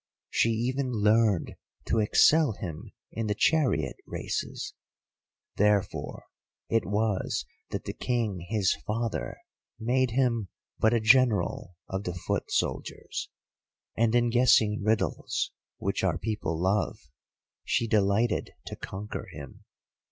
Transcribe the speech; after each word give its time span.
She 0.31 0.49
even 0.49 0.91
learned 0.91 1.57
to 1.85 1.99
excel 1.99 2.53
him 2.53 2.89
in 3.11 3.27
the 3.27 3.35
chariot 3.35 3.97
races—therefore 4.07 6.25
it 6.69 6.87
was 6.87 7.45
that 7.69 7.83
the 7.85 7.93
King 7.93 8.47
his 8.49 8.75
father 8.87 9.37
made 9.79 10.09
him 10.09 10.47
but 10.79 10.95
a 10.95 10.99
General 10.99 11.75
of 11.87 12.05
the 12.05 12.15
Foot 12.15 12.49
Soldiers—and 12.49 14.15
in 14.15 14.31
guessing 14.31 14.81
riddles, 14.81 15.51
which 15.77 16.03
our 16.03 16.17
people 16.17 16.59
love, 16.59 16.97
she 17.63 17.85
delighted 17.87 18.49
to 18.65 18.75
conquer 18.75 19.27
him. 19.31 19.65